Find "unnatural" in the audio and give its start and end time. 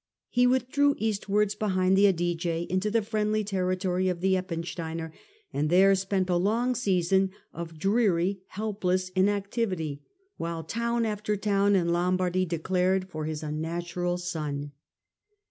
13.43-14.17